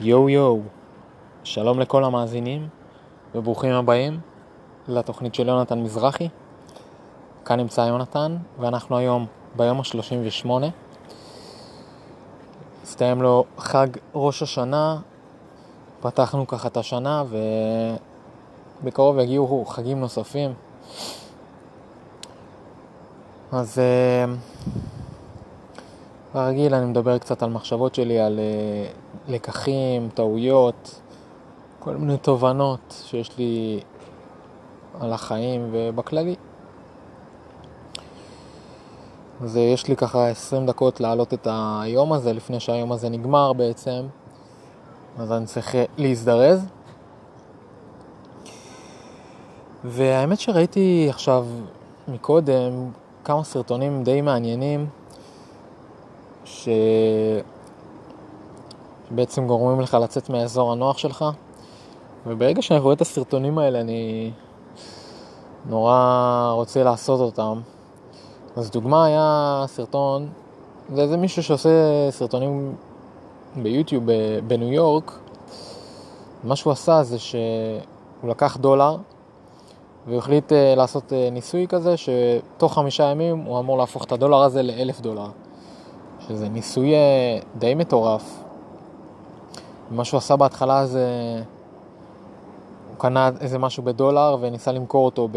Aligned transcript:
יואו 0.00 0.28
יואו, 0.28 0.60
שלום 1.44 1.80
לכל 1.80 2.04
המאזינים 2.04 2.68
וברוכים 3.34 3.72
הבאים 3.72 4.20
לתוכנית 4.88 5.34
של 5.34 5.48
יונתן 5.48 5.78
מזרחי. 5.80 6.28
כאן 7.44 7.60
נמצא 7.60 7.80
יונתן 7.80 8.36
ואנחנו 8.60 8.96
היום 8.96 9.26
ביום 9.56 9.80
ה-38. 9.80 10.50
הסתיים 12.82 13.22
לו 13.22 13.44
חג 13.58 13.86
ראש 14.14 14.42
השנה, 14.42 14.98
פתחנו 16.00 16.46
ככה 16.46 16.68
את 16.68 16.76
השנה 16.76 17.24
ובקרוב 18.82 19.18
יגיעו 19.18 19.64
חגים 19.64 20.00
נוספים. 20.00 20.54
אז 23.52 23.78
ברגיל 26.34 26.74
אני 26.74 26.86
מדבר 26.86 27.18
קצת 27.18 27.42
על 27.42 27.50
מחשבות 27.50 27.94
שלי, 27.94 28.20
על 28.20 28.38
אה, 28.38 28.90
לקחים, 29.28 30.08
טעויות, 30.14 31.00
כל 31.78 31.96
מיני 31.96 32.18
תובנות 32.18 33.02
שיש 33.06 33.38
לי 33.38 33.80
על 35.00 35.12
החיים 35.12 35.68
ובכללי. 35.72 36.34
אז 39.42 39.56
אה, 39.56 39.62
יש 39.62 39.88
לי 39.88 39.96
ככה 39.96 40.28
20 40.28 40.66
דקות 40.66 41.00
להעלות 41.00 41.34
את 41.34 41.48
היום 41.50 42.12
הזה, 42.12 42.32
לפני 42.32 42.60
שהיום 42.60 42.92
הזה 42.92 43.08
נגמר 43.08 43.52
בעצם, 43.52 44.06
אז 45.18 45.32
אני 45.32 45.46
צריך 45.46 45.74
אה, 45.74 45.84
להזדרז. 45.98 46.66
והאמת 49.84 50.40
שראיתי 50.40 51.06
עכשיו 51.10 51.46
מקודם 52.08 52.90
כמה 53.24 53.44
סרטונים 53.44 54.04
די 54.04 54.20
מעניינים 54.20 54.86
ש... 56.44 56.68
שבעצם 59.08 59.46
גורמים 59.46 59.80
לך 59.80 59.94
לצאת 60.02 60.30
מהאזור 60.30 60.72
הנוח 60.72 60.98
שלך. 60.98 61.24
וברגע 62.26 62.62
שאני 62.62 62.80
רואה 62.80 62.94
את 62.94 63.00
הסרטונים 63.00 63.58
האלה, 63.58 63.80
אני 63.80 64.30
נורא 65.66 66.50
רוצה 66.54 66.82
לעשות 66.82 67.20
אותם. 67.20 67.60
אז 68.56 68.70
דוגמה 68.70 69.04
היה 69.04 69.64
סרטון, 69.66 70.28
זה 70.94 71.02
איזה 71.02 71.16
מישהו 71.16 71.42
שעושה 71.42 71.70
סרטונים 72.10 72.74
ביוטיוב 73.56 74.04
בניו 74.46 74.72
יורק. 74.72 75.18
מה 76.44 76.56
שהוא 76.56 76.72
עשה 76.72 77.02
זה 77.02 77.18
שהוא 77.18 77.40
לקח 78.24 78.56
דולר 78.56 78.96
והוא 80.06 80.18
החליט 80.18 80.52
אה, 80.52 80.74
לעשות 80.74 81.12
אה, 81.12 81.28
ניסוי 81.32 81.66
כזה 81.68 81.94
שתוך 81.96 82.74
חמישה 82.74 83.04
ימים 83.04 83.38
הוא 83.38 83.58
אמור 83.58 83.78
להפוך 83.78 84.04
את 84.04 84.12
הדולר 84.12 84.42
הזה 84.42 84.62
לאלף 84.62 85.00
דולר. 85.00 85.28
שזה 86.28 86.48
ניסוי 86.48 86.94
אה, 86.94 87.38
די 87.58 87.74
מטורף. 87.74 88.47
מה 89.90 90.04
שהוא 90.04 90.18
עשה 90.18 90.36
בהתחלה 90.36 90.86
זה... 90.86 91.06
הוא 92.88 92.98
קנה 92.98 93.30
איזה 93.40 93.58
משהו 93.58 93.82
בדולר 93.82 94.36
וניסה 94.40 94.72
למכור 94.72 95.04
אותו 95.04 95.28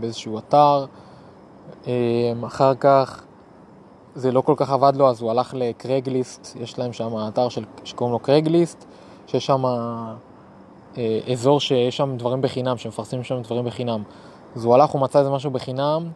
באיזשהו 0.00 0.38
אתר. 0.38 0.84
אה, 1.86 2.32
אחר 2.46 2.74
כך 2.74 3.22
זה 4.14 4.32
לא 4.32 4.40
כל 4.40 4.54
כך 4.56 4.70
עבד 4.70 4.96
לו, 4.96 5.08
אז 5.08 5.20
הוא 5.20 5.30
הלך 5.30 5.54
לקרגליסט, 5.54 6.56
יש 6.60 6.78
להם 6.78 6.92
שם 6.92 7.28
אתר 7.28 7.48
של, 7.48 7.64
שקוראים 7.84 8.12
לו 8.12 8.18
קרגליסט, 8.18 8.84
שיש 9.26 9.46
שם 9.46 9.64
אה, 9.66 11.20
אזור 11.32 11.60
שיש 11.60 11.96
שם 11.96 12.16
דברים 12.16 12.42
בחינם, 12.42 12.76
שמפרסמים 12.76 13.24
שם 13.24 13.42
דברים 13.42 13.64
בחינם. 13.64 14.02
אז 14.56 14.64
הוא 14.64 14.74
הלך, 14.74 14.90
הוא 14.90 15.00
מצא 15.00 15.18
איזה 15.18 15.30
משהו 15.30 15.50
בחינם, 15.50 16.08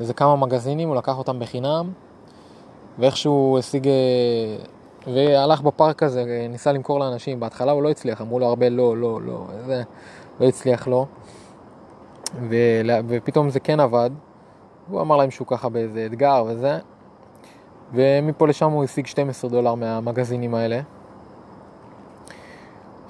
איזה 0.00 0.14
כמה 0.14 0.36
מגזינים, 0.36 0.88
הוא 0.88 0.96
לקח 0.96 1.18
אותם 1.18 1.38
בחינם, 1.38 1.90
ואיכשהו 2.98 3.58
השיג, 3.58 3.88
אה, 3.88 3.92
והלך 5.14 5.60
בפארק 5.60 6.02
הזה, 6.02 6.46
ניסה 6.50 6.72
למכור 6.72 7.00
לאנשים, 7.00 7.40
בהתחלה 7.40 7.72
הוא 7.72 7.82
לא 7.82 7.90
הצליח, 7.90 8.20
אמרו 8.20 8.38
לו 8.38 8.46
הרבה 8.46 8.68
לא, 8.68 8.96
לא, 8.96 9.22
לא, 9.22 9.46
זה 9.66 9.82
לא 10.40 10.46
הצליח 10.48 10.86
לו, 10.86 11.06
ו... 12.50 12.56
ופתאום 13.08 13.50
זה 13.50 13.60
כן 13.60 13.80
עבד, 13.80 14.10
הוא 14.88 15.00
אמר 15.00 15.16
להם 15.16 15.30
שהוא 15.30 15.46
ככה 15.46 15.68
באיזה 15.68 16.06
אתגר 16.06 16.44
וזה, 16.48 16.78
ומפה 17.92 18.46
לשם 18.46 18.70
הוא 18.70 18.84
השיג 18.84 19.06
12 19.06 19.50
דולר 19.50 19.74
מהמגזינים 19.74 20.54
האלה. 20.54 20.80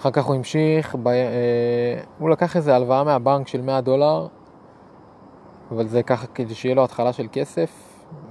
אחר 0.00 0.10
כך 0.10 0.24
הוא 0.24 0.34
המשיך, 0.34 0.96
ב... 1.02 1.08
אה, 1.08 2.00
הוא 2.18 2.30
לקח 2.30 2.56
איזה 2.56 2.76
הלוואה 2.76 3.04
מהבנק 3.04 3.48
של 3.48 3.62
100 3.62 3.80
דולר, 3.80 4.26
אבל 5.70 5.86
זה 5.86 6.02
ככה 6.02 6.26
כדי 6.26 6.54
שיהיה 6.54 6.74
לו 6.74 6.84
התחלה 6.84 7.12
של 7.12 7.26
כסף, 7.32 7.70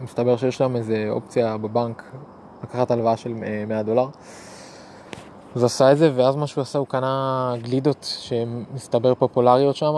מסתבר 0.02 0.38
שיש 0.38 0.58
שם 0.58 0.76
איזה 0.76 1.06
אופציה 1.10 1.58
בבנק 1.58 2.04
לקחת 2.66 2.92
הלוואה 2.92 3.18
של 3.18 3.34
100 3.68 3.78
אה, 3.78 3.84
דולר. 3.84 4.08
אז 5.56 5.64
עשה 5.64 5.92
את 5.92 5.98
זה, 5.98 6.12
ואז 6.16 6.36
מה 6.36 6.48
שהוא 6.48 6.62
עשה, 6.62 6.80
הוא 6.80 6.88
קנה 6.88 7.54
גלידות 7.62 8.16
שמסתבר 8.20 9.16
פופולריות 9.16 9.76
שם, 9.76 9.94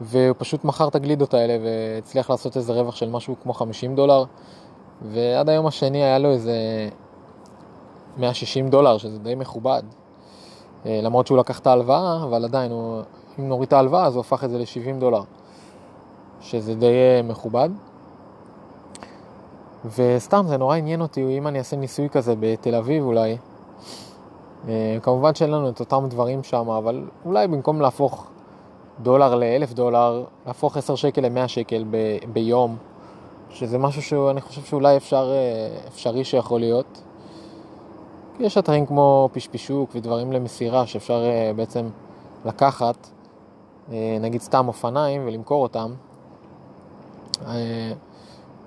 והוא 0.00 0.34
פשוט 0.38 0.64
מכר 0.64 0.88
את 0.88 0.94
הגלידות 0.94 1.34
האלה 1.34 1.56
והצליח 1.64 2.30
לעשות 2.30 2.56
איזה 2.56 2.72
רווח 2.72 2.96
של 2.96 3.10
משהו 3.10 3.36
כמו 3.42 3.52
50 3.52 3.94
דולר, 3.94 4.24
ועד 5.02 5.48
היום 5.48 5.66
השני 5.66 6.04
היה 6.04 6.18
לו 6.18 6.30
איזה 6.30 6.54
160 8.16 8.68
דולר, 8.68 8.98
שזה 8.98 9.18
די 9.18 9.34
מכובד. 9.34 9.82
אה, 10.86 11.00
למרות 11.02 11.26
שהוא 11.26 11.38
לקח 11.38 11.58
את 11.58 11.66
ההלוואה, 11.66 12.22
אבל 12.24 12.44
עדיין, 12.44 12.70
הוא, 12.70 13.02
אם 13.38 13.48
נוריד 13.48 13.66
את 13.66 13.72
ההלוואה, 13.72 14.06
אז 14.06 14.14
הוא 14.14 14.20
הפך 14.20 14.44
את 14.44 14.50
זה 14.50 14.58
ל-70 14.58 15.00
דולר. 15.00 15.22
שזה 16.40 16.74
די 16.74 16.86
אה, 16.86 17.22
מכובד. 17.22 17.70
וסתם, 19.84 20.44
זה 20.48 20.56
נורא 20.56 20.76
עניין 20.76 21.00
אותי 21.00 21.38
אם 21.38 21.46
אני 21.46 21.58
אעשה 21.58 21.76
ניסוי 21.76 22.08
כזה 22.08 22.34
בתל 22.40 22.74
אביב 22.74 23.04
אולי. 23.04 23.36
אה, 24.68 24.98
כמובן 25.02 25.34
שאין 25.34 25.50
לנו 25.50 25.68
את 25.68 25.80
אותם 25.80 26.06
דברים 26.08 26.42
שם, 26.42 26.68
אבל 26.68 27.04
אולי 27.24 27.48
במקום 27.48 27.80
להפוך 27.80 28.26
דולר 29.02 29.34
לאלף 29.34 29.72
דולר, 29.72 30.24
להפוך 30.46 30.76
עשר 30.76 30.94
שקל 30.94 31.20
למאה 31.20 31.48
שקל 31.48 31.84
ב- 31.90 32.18
ביום, 32.32 32.76
שזה 33.50 33.78
משהו 33.78 34.02
שאני 34.02 34.40
חושב 34.40 34.62
שאולי 34.62 34.96
אפשר, 34.96 35.32
אה, 35.32 35.78
אפשרי 35.88 36.24
שיכול 36.24 36.60
להיות. 36.60 37.02
יש 38.40 38.58
אתרים 38.58 38.86
כמו 38.86 39.28
פשפישוק 39.32 39.90
ודברים 39.94 40.32
למסירה 40.32 40.86
שאפשר 40.86 41.22
בעצם 41.56 41.86
לקחת, 42.44 43.08
נגיד 44.20 44.40
סתם 44.40 44.68
אופניים 44.68 45.22
ולמכור 45.26 45.62
אותם, 45.62 45.92
אה, 47.46 47.92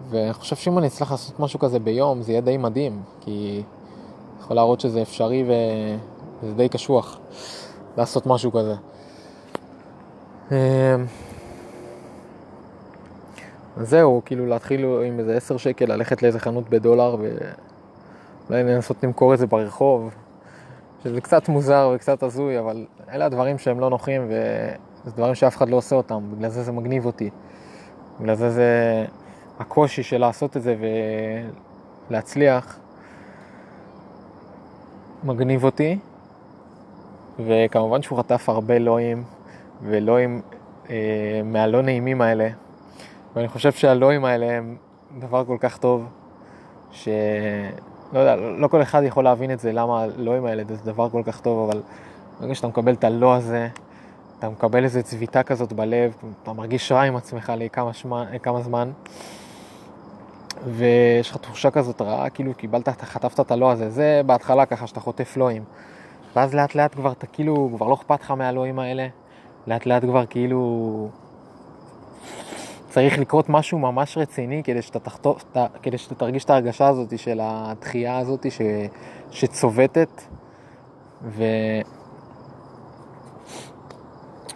ואני 0.09 0.33
חושב 0.33 0.55
שאם 0.55 0.77
אני 0.77 0.87
אצליח 0.87 1.11
לעשות 1.11 1.39
משהו 1.39 1.59
כזה 1.59 1.79
ביום, 1.79 2.21
זה 2.21 2.31
יהיה 2.31 2.41
די 2.41 2.57
מדהים, 2.57 3.01
כי 3.21 3.63
יכול 4.39 4.55
להראות 4.55 4.79
שזה 4.79 5.01
אפשרי 5.01 5.43
וזה 5.43 6.53
די 6.53 6.69
קשוח 6.69 7.19
לעשות 7.97 8.27
משהו 8.27 8.51
כזה. 8.51 8.75
אה, 10.51 10.95
זהו, 13.81 14.21
כאילו 14.25 14.45
להתחיל 14.45 14.85
עם 14.85 15.19
איזה 15.19 15.37
10 15.37 15.57
שקל, 15.57 15.85
ללכת 15.85 16.23
לאיזה 16.23 16.39
חנות 16.39 16.69
בדולר 16.69 17.15
ואולי 17.15 18.63
לנסות 18.63 19.03
למכור 19.03 19.33
את 19.33 19.39
זה 19.39 19.47
ברחוב, 19.47 20.15
שזה 21.03 21.21
קצת 21.21 21.49
מוזר 21.49 21.91
וקצת 21.95 22.23
הזוי, 22.23 22.59
אבל 22.59 22.85
אלה 23.11 23.25
הדברים 23.25 23.57
שהם 23.57 23.79
לא 23.79 23.89
נוחים 23.89 24.25
וזה 24.25 25.11
דברים 25.15 25.35
שאף 25.35 25.57
אחד 25.57 25.69
לא 25.69 25.75
עושה 25.75 25.95
אותם, 25.95 26.23
בגלל 26.35 26.49
זה 26.49 26.63
זה 26.63 26.71
מגניב 26.71 27.05
אותי. 27.05 27.29
בגלל 28.19 28.35
זה 28.35 28.49
זה 28.49 29.05
הקושי 29.59 30.03
של 30.03 30.17
לעשות 30.17 30.57
את 30.57 30.61
זה 30.61 30.75
ולהצליח 32.09 32.79
מגניב 35.23 35.63
אותי, 35.63 35.99
וכמובן 37.39 38.01
שהוא 38.01 38.19
חטף 38.19 38.49
הרבה 38.49 38.79
לואים 38.79 39.23
ולואים 39.81 40.41
אה, 40.89 41.41
מהלא 41.43 41.81
נעימים 41.81 42.21
האלה, 42.21 42.49
ואני 43.35 43.47
חושב 43.47 43.71
שהלואים 43.71 44.25
האלה 44.25 44.57
הם 44.57 44.75
דבר 45.19 45.45
כל 45.45 45.57
כך 45.59 45.77
טוב, 45.77 46.05
שלא 46.91 47.09
יודע, 48.13 48.35
לא 48.35 48.67
כל 48.67 48.81
אחד 48.81 49.03
יכול 49.03 49.23
להבין 49.23 49.51
את 49.51 49.59
זה, 49.59 49.71
למה 49.71 50.01
הלואים 50.01 50.45
האלה 50.45 50.63
זה 50.67 50.91
דבר 50.91 51.09
כל 51.09 51.21
כך 51.25 51.41
טוב, 51.41 51.69
אבל 51.69 51.81
ברגע 52.39 52.55
שאתה 52.55 52.67
מקבל 52.67 52.93
את 52.93 53.03
הלא 53.03 53.35
הזה, 53.35 53.67
אתה 54.39 54.49
מקבל 54.49 54.83
איזו 54.83 55.03
צביטה 55.03 55.43
כזאת 55.43 55.73
בלב, 55.73 56.15
אתה 56.43 56.53
מרגיש 56.53 56.91
רע 56.91 57.01
עם 57.01 57.15
עצמך 57.15 57.53
לכמה 57.57 57.93
שמה, 57.93 58.25
כמה 58.43 58.61
זמן, 58.61 58.91
ויש 60.65 61.29
לך 61.29 61.37
תחושה 61.37 61.71
כזאת 61.71 62.01
רעה, 62.01 62.29
כאילו 62.29 62.53
קיבלת, 62.53 62.89
אתה 62.89 63.05
חטפת 63.05 63.39
את 63.39 63.51
הלא 63.51 63.71
הזה, 63.71 63.89
זה 63.89 64.21
בהתחלה 64.25 64.65
ככה 64.65 64.87
שאתה 64.87 64.99
חוטף 64.99 65.37
לואים. 65.37 65.63
ואז 66.35 66.55
לאט 66.55 66.75
לאט 66.75 66.95
כבר 66.95 67.11
אתה 67.11 67.27
כאילו, 67.27 67.69
כבר 67.75 67.87
לא 67.87 67.93
אכפת 67.93 68.21
לך 68.21 68.31
מהלואים 68.31 68.79
האלה, 68.79 69.07
לאט 69.67 69.85
לאט 69.85 70.03
כבר 70.03 70.25
כאילו 70.25 71.09
צריך 72.89 73.19
לקרות 73.19 73.49
משהו 73.49 73.79
ממש 73.79 74.17
רציני 74.17 74.63
כדי 74.63 74.81
שאתה, 74.81 74.99
תחטוף, 74.99 75.43
כדי 75.83 75.97
שאתה 75.97 76.15
תרגיש 76.15 76.45
את 76.45 76.49
ההרגשה 76.49 76.87
הזאת 76.87 77.19
של 77.19 77.39
הדחייה 77.43 78.17
הזאת 78.17 78.51
ש, 78.51 78.61
שצובטת. 79.31 80.21
ו... 81.23 81.43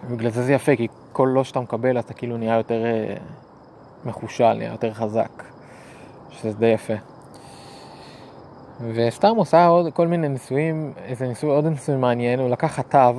ובגלל 0.09 0.31
זה 0.31 0.43
זה 0.43 0.53
יפה, 0.53 0.75
כי 0.75 0.87
כל 1.11 1.29
לא 1.33 1.43
שאתה 1.43 1.59
מקבל 1.59 1.99
אתה 1.99 2.13
כאילו 2.13 2.37
נהיה 2.37 2.57
יותר 2.57 2.85
אה, 2.85 3.15
מחושל, 4.05 4.53
נהיה 4.53 4.71
יותר 4.71 4.93
חזק, 4.93 5.43
שזה 6.31 6.53
די 6.53 6.65
יפה. 6.65 6.93
וסתם 8.93 9.35
עושה 9.35 9.67
עוד 9.67 9.93
כל 9.93 10.07
מיני 10.07 10.29
ניסויים, 10.29 10.93
איזה 11.05 11.27
ניסוי, 11.27 11.49
עוד 11.49 11.65
ניסוי 11.65 11.95
מעניין, 11.95 12.39
הוא 12.39 12.49
לקח 12.49 12.67
חטב, 12.67 13.15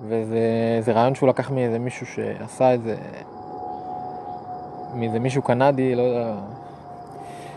וזה 0.00 0.92
רעיון 0.92 1.14
שהוא 1.14 1.28
לקח 1.28 1.50
מאיזה 1.50 1.78
מישהו 1.78 2.06
שעשה 2.06 2.74
את 2.74 2.82
זה, 2.82 2.96
מאיזה 4.94 5.18
מישהו 5.18 5.42
קנדי, 5.42 5.94
לא 5.94 6.02
יודע, 6.02 6.34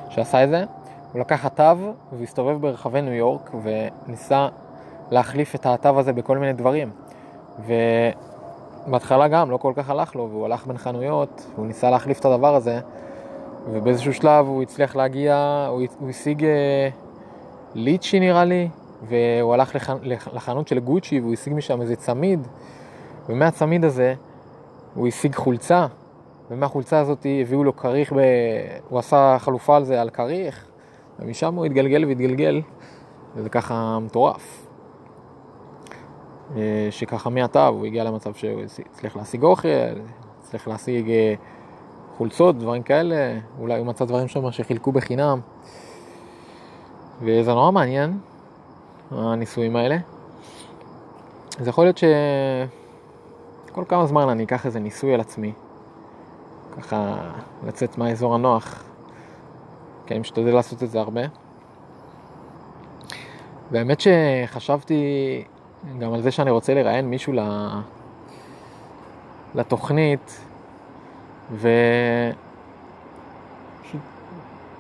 שעשה 0.09 0.43
את 0.43 0.49
זה. 0.49 0.63
הוא 1.13 1.19
לקח 1.19 1.35
חטב 1.35 1.77
והסתובב 2.13 2.61
ברחבי 2.61 3.01
ניו 3.01 3.13
יורק 3.13 3.51
וניסה 3.63 4.47
להחליף 5.11 5.55
את 5.55 5.65
האטב 5.65 5.97
הזה 5.97 6.13
בכל 6.13 6.37
מיני 6.37 6.53
דברים. 6.53 6.89
ובהתחלה 8.87 9.27
גם 9.27 9.51
לא 9.51 9.57
כל 9.57 9.73
כך 9.75 9.89
הלך 9.89 10.15
לו, 10.15 10.27
והוא 10.31 10.45
הלך 10.45 10.67
בין 10.67 10.77
חנויות, 10.77 11.47
הוא 11.55 11.65
ניסה 11.65 11.89
להחליף 11.89 12.19
את 12.19 12.25
הדבר 12.25 12.55
הזה, 12.55 12.79
ובאיזשהו 13.71 14.13
שלב 14.13 14.47
הוא 14.47 14.61
הצליח 14.61 14.95
להגיע, 14.95 15.65
הוא, 15.69 15.81
הוא 15.99 16.09
השיג 16.09 16.45
אה, 16.45 16.89
ליצ'י 17.75 18.19
נראה 18.19 18.45
לי, 18.45 18.69
והוא 19.03 19.53
הלך 19.53 19.75
לח, 19.75 19.89
לחנות 20.33 20.67
של 20.67 20.79
גוצ'י 20.79 21.19
והוא 21.19 21.33
השיג 21.33 21.53
משם 21.53 21.81
איזה 21.81 21.95
צמיד, 21.95 22.47
ומהצמיד 23.29 23.85
הזה 23.85 24.13
הוא 24.95 25.07
השיג 25.07 25.35
חולצה, 25.35 25.87
ומהחולצה 26.51 26.99
הזאת 26.99 27.25
הביאו 27.41 27.63
לו 27.63 27.75
כריך, 27.75 28.13
ב... 28.13 28.17
הוא 28.89 28.99
עשה 28.99 29.37
חלופה 29.39 29.77
על 29.77 29.83
זה 29.83 30.01
על 30.01 30.09
כריך, 30.09 30.65
ומשם 31.19 31.55
הוא 31.55 31.65
התגלגל 31.65 32.05
והתגלגל, 32.05 32.61
וזה 33.35 33.49
ככה 33.49 33.99
מטורף. 34.01 34.67
אה, 36.55 36.87
שככה 36.91 37.29
מעתה 37.29 37.67
הוא 37.67 37.85
הגיע 37.85 38.03
למצב 38.03 38.33
שהוא 38.33 38.61
הצליח 38.91 39.15
להשיג 39.15 39.43
אוכל, 39.43 39.67
הצליח 40.39 40.67
להשיג 40.67 41.09
אה, 41.09 41.33
חולצות, 42.17 42.57
דברים 42.57 42.83
כאלה, 42.83 43.39
אולי 43.59 43.79
הוא 43.79 43.87
מצא 43.87 44.05
דברים 44.05 44.27
שם 44.27 44.51
שחילקו 44.51 44.91
בחינם. 44.91 45.39
וזה 47.21 47.53
נורא 47.53 47.71
מעניין, 47.71 48.19
הניסויים 49.11 49.75
האלה. 49.75 49.97
אז 51.59 51.67
יכול 51.67 51.83
להיות 51.83 51.97
שכל 51.97 53.83
כמה 53.87 54.05
זמן 54.05 54.29
אני 54.29 54.43
אקח 54.43 54.65
איזה 54.65 54.79
ניסוי 54.79 55.13
על 55.13 55.19
עצמי, 55.19 55.53
ככה 56.77 57.17
לצאת 57.67 57.97
מהאזור 57.97 58.35
הנוח, 58.35 58.83
כי 60.05 60.13
אני 60.13 60.19
משתדל 60.19 60.53
לעשות 60.53 60.83
את 60.83 60.89
זה 60.89 60.99
הרבה. 60.99 61.21
והאמת 63.71 64.01
שחשבתי 64.01 65.43
גם 65.99 66.13
על 66.13 66.21
זה 66.21 66.31
שאני 66.31 66.51
רוצה 66.51 66.73
לראיין 66.73 67.09
מישהו 67.09 67.33
לתוכנית, 69.55 70.46
ו... 71.51 71.69
פשוט, 73.83 74.01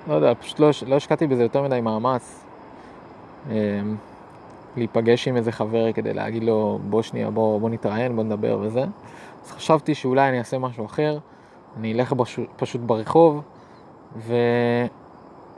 לא 0.07 0.13
יודע, 0.13 0.33
פשוט 0.33 0.59
לא, 0.59 0.69
לא 0.87 0.95
השקעתי 0.95 1.27
בזה 1.27 1.43
יותר 1.43 1.61
מדי 1.63 1.81
מאמץ. 1.81 2.45
אמ, 3.49 3.95
להיפגש 4.77 5.27
עם 5.27 5.37
איזה 5.37 5.51
חבר 5.51 5.91
כדי 5.91 6.13
להגיד 6.13 6.43
לו 6.43 6.79
בוא 6.89 7.01
שנייה, 7.01 7.29
בוא, 7.29 7.59
בוא 7.59 7.69
נתראיין, 7.69 8.15
בוא 8.15 8.23
נדבר 8.23 8.59
וזה. 8.61 8.83
אז 9.45 9.51
חשבתי 9.51 9.95
שאולי 9.95 10.29
אני 10.29 10.39
אעשה 10.39 10.57
משהו 10.57 10.85
אחר, 10.85 11.17
אני 11.77 11.93
אלך 11.93 12.13
בש... 12.13 12.39
פשוט 12.55 12.81
ברחוב, 12.81 13.41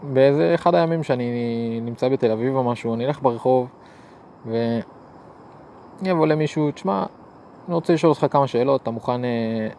ובאיזה 0.04 0.56
אחד 0.56 0.76
הימים 0.76 1.04
שאני 1.04 1.80
נמצא 1.82 2.10
בתל 2.10 2.32
אביב 2.32 2.56
או 2.56 2.64
משהו, 2.64 2.94
אני 2.94 3.06
אלך 3.06 3.22
ברחוב, 3.22 3.68
ו... 4.46 4.80
אני 6.02 6.12
אבוא 6.12 6.28
למישהו, 6.28 6.72
תשמע, 6.72 7.06
אני 7.68 7.76
רוצה 7.76 7.94
לשאול 7.94 8.10
אותך 8.10 8.26
כמה 8.32 8.48
שאלות, 8.48 8.82
אתה 8.82 8.92
מוכן 8.92 9.26
אה, 9.26 9.70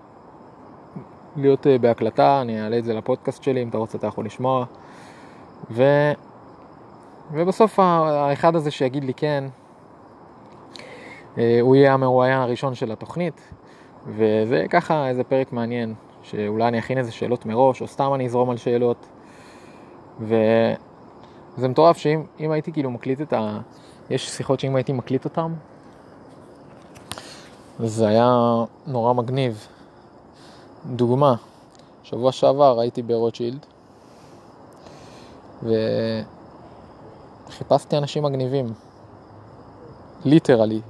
להיות 1.41 1.67
אה, 1.67 1.79
בהקלטה, 1.79 2.41
אני 2.41 2.63
אעלה 2.63 2.79
את 2.79 2.85
זה 2.85 2.95
לפודקאסט 2.95 3.43
שלי, 3.43 3.63
אם 3.63 3.69
אתה 3.69 3.79
רוצה 3.79 3.99
אתה 3.99 4.07
יכול 4.07 4.25
לשמוע. 4.25 4.65
ו... 5.71 5.85
ובסוף 7.33 7.79
האחד 7.79 8.57
הזה 8.57 8.71
שיגיד 8.71 9.05
לי 9.05 9.15
כן, 9.15 9.45
אה, 11.39 11.59
הוא 11.61 11.77
יהיה 11.77 11.95
המרואיין 11.95 12.39
הראשון 12.39 12.75
של 12.75 12.93
התוכנית, 12.93 13.41
וזה 14.07 14.65
ככה 14.71 15.09
איזה 15.09 15.25
פרק 15.25 15.53
מעניין, 15.53 15.95
שאולי 16.23 16.69
אני 16.69 16.79
אכין 16.79 16.99
איזה 16.99 17.13
שאלות 17.13 17.47
מראש, 17.47 17.83
או 17.83 17.87
סתם 17.87 18.15
אני 18.15 18.27
אזרום 18.27 18.51
על 18.51 18.57
שאלות. 18.57 19.07
וזה 20.21 21.69
מטורף 21.69 21.97
שאם 21.97 22.51
הייתי 22.51 22.73
כאילו 22.73 22.91
מקליט 22.91 23.21
את 23.21 23.33
ה... 23.33 23.61
יש 24.11 24.31
שיחות 24.31 24.61
שאם 24.61 24.77
הייתי 24.77 24.93
מקליט 24.93 25.25
אותן, 25.25 25.53
זה 27.79 28.09
היה 28.09 28.35
נורא 28.87 29.13
מגניב. 29.13 29.67
דוגמה, 30.87 31.35
שבוע 32.03 32.33
שעבר 32.33 32.81
הייתי 32.81 33.03
ברוטשילד 33.03 33.67
וחיפשתי 37.49 37.99
אנשים 37.99 38.23
מגניבים, 38.23 38.73
ליטרלי, 40.25 40.81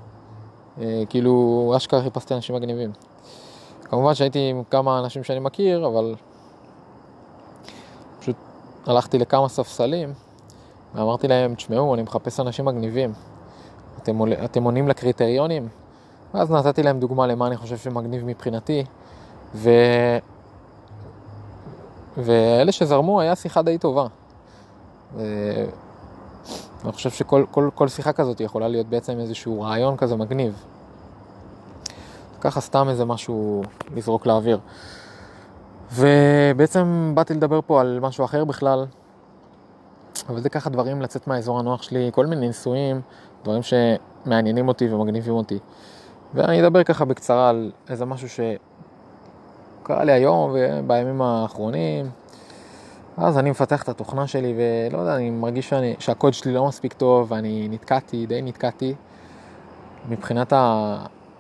אה, 0.81 1.03
כאילו 1.09 1.73
אשכרה 1.77 2.03
חיפשתי 2.03 2.35
אנשים 2.35 2.55
מגניבים. 2.55 2.93
כמובן 3.85 4.15
שהייתי 4.15 4.39
עם 4.51 4.63
כמה 4.71 4.99
אנשים 4.99 5.25
שאני 5.25 5.41
מכיר, 5.41 5.87
אבל 5.87 6.15
פשוט 8.21 8.37
הלכתי 8.87 9.19
לכמה 9.19 9.49
ספסלים 9.49 10.13
ואמרתי 10.95 11.29
להם, 11.29 11.55
תשמעו, 11.55 11.95
אני 11.95 12.03
מחפש 12.03 12.41
אנשים 12.41 12.65
מגניבים. 12.65 13.13
אתם, 14.03 14.19
אתם 14.45 14.65
עונים 14.65 14.89
לקריטריונים? 14.89 15.69
ואז 16.35 16.51
נתתי 16.51 16.83
להם 16.83 17.01
דוגמה 17.01 17.27
למה 17.27 17.47
אני 17.47 17.57
חושב 17.57 17.77
שמגניב 17.77 18.25
מבחינתי, 18.25 18.85
ו... 19.55 19.71
ואלה 22.17 22.73
שזרמו 22.73 23.21
היה 23.21 23.37
שיחה 23.37 23.63
די 23.63 23.79
טובה. 23.79 24.07
ו... 25.15 25.23
אני 26.85 26.93
חושב 26.93 27.11
שכל 27.11 27.45
כל, 27.51 27.71
כל 27.75 27.89
שיחה 27.89 28.13
כזאת 28.13 28.41
יכולה 28.41 28.69
להיות 28.69 28.87
בעצם 28.87 29.19
איזשהו 29.19 29.63
רעיון 29.63 29.97
כזה 29.97 30.17
מגניב. 30.17 30.65
ככה 32.41 32.61
סתם 32.61 32.89
איזה 32.89 33.05
משהו 33.05 33.63
לזרוק 33.95 34.27
לאוויר. 34.27 34.59
ובעצם 35.93 37.13
באתי 37.15 37.35
לדבר 37.35 37.61
פה 37.67 37.81
על 37.81 38.01
משהו 38.03 38.25
אחר 38.25 38.45
בכלל, 38.45 38.87
אבל 40.29 40.41
זה 40.41 40.49
ככה 40.49 40.71
דברים 40.71 41.03
לצאת 41.03 41.27
מהאזור 41.27 41.59
הנוח 41.59 41.83
שלי, 41.83 42.11
כל 42.13 42.27
מיני 42.27 42.47
ניסויים, 42.47 43.01
דברים 43.43 43.63
שמעניינים 43.63 44.69
אותי 44.69 44.93
ומגניבים 44.93 45.35
אותי. 45.35 45.59
ואני 46.35 46.61
אדבר 46.67 46.85
ככה 46.85 47.05
בקצרה 47.05 47.49
על 47.49 47.73
איזה 47.89 48.05
משהו 48.05 48.29
שקרה 49.91 50.05
לי 50.05 50.13
היום 50.13 50.55
ובימים 50.55 51.23
האחרונים. 51.23 52.11
אז 53.17 53.39
אני 53.39 53.51
מפתח 53.51 53.83
את 53.83 53.89
התוכנה 53.89 54.27
שלי 54.27 54.55
ולא 54.57 54.99
יודע, 54.99 55.17
אני 55.17 55.31
מרגיש 55.31 55.69
שאני, 55.69 55.95
שהקוד 55.99 56.35
שלי 56.35 56.53
לא 56.53 56.67
מספיק 56.67 56.93
טוב 56.93 57.33
ואני 57.33 57.69
נתקעתי, 57.71 58.27
די 58.27 58.43
נתקעתי 58.43 58.95
מבחינת 60.09 60.53
ה... 60.53 60.97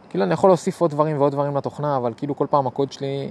כאילו 0.08 0.24
אני 0.24 0.32
יכול 0.32 0.50
להוסיף 0.50 0.80
עוד 0.80 0.90
דברים 0.90 1.18
ועוד 1.18 1.32
דברים 1.32 1.56
לתוכנה, 1.56 1.96
אבל 1.96 2.12
כאילו 2.16 2.36
כל 2.36 2.46
פעם 2.50 2.66
הקוד 2.66 2.92
שלי 2.92 3.30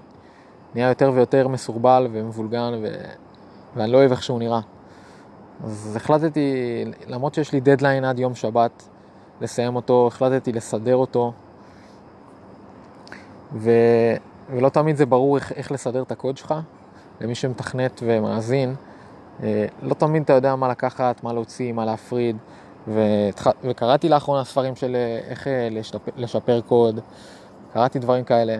נהיה 0.76 0.90
יותר 0.90 1.12
ויותר 1.14 1.48
מסורבל 1.48 2.08
ומבולגן 2.12 2.74
ו... 2.82 2.88
ואני 3.76 3.92
לא 3.92 3.98
אוהב 3.98 4.12
איך 4.12 4.24
שהוא 4.24 4.40
נראה. 4.40 4.60
אז 5.64 5.96
החלטתי, 5.96 6.86
למרות 7.08 7.34
שיש 7.34 7.54
לי 7.54 7.60
דדליין 7.60 8.06
עד 8.06 8.20
יום 8.20 8.36
שבת 8.36 8.90
לסיים 9.42 9.76
אותו, 9.76 10.08
החלטתי 10.08 10.52
לסדר 10.52 10.96
אותו 10.96 11.34
ו... 13.54 13.72
ולא 14.51 14.70
תמיד 14.70 14.96
זה 14.96 15.06
ברור 15.06 15.36
איך, 15.36 15.51
איך 15.51 15.72
לסדר 15.72 16.01
את 16.01 16.12
הקוד 16.12 16.38
שלך, 16.38 16.53
למי 17.22 17.36
שמתכנת 17.36 18.01
ומאזין. 18.06 18.75
אה, 19.44 19.65
לא 19.82 19.94
תמיד 19.94 20.24
אתה 20.24 20.34
יודע 20.34 20.56
מה 20.56 20.68
לקחת, 20.68 21.24
מה 21.24 21.34
להוציא, 21.34 21.74
מה 21.74 21.86
להפריד. 21.86 22.38
ו... 22.88 23.01
וקראתי 23.63 24.10
לאחרונה 24.10 24.44
ספרים 24.44 24.75
של 24.75 24.96
אה, 24.96 25.20
איך 25.29 25.48
אה, 25.48 25.68
לשפר, 25.72 26.12
לשפר 26.18 26.62
קוד, 26.62 27.00
קראתי 27.74 28.00
דברים 28.00 28.24
כאלה, 28.24 28.56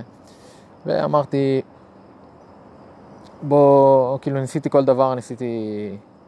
ואמרתי, 0.86 1.62
בוא, 3.42 4.18
כאילו 4.20 4.40
ניסיתי 4.40 4.70
כל 4.70 4.86
דבר, 4.86 5.16
ניסיתי 5.16 5.46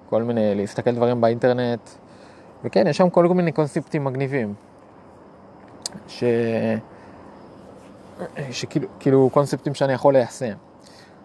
כל 0.10 0.24
מיני, 0.24 0.56
להסתכל 0.56 0.92
דברים 0.92 1.22
באינטרנט, 1.22 1.90
וכן, 2.64 2.88
יש 2.88 2.98
שם 2.98 3.10
כל 3.10 3.28
מיני 3.28 3.52
קונספטים 3.52 4.04
מגניבים. 4.04 4.54
ש... 6.08 6.24
שכאילו 8.52 8.88
כאילו 9.00 9.30
קונספטים 9.34 9.74
שאני 9.74 9.94
יכול 9.94 10.14
ליישם. 10.14 10.54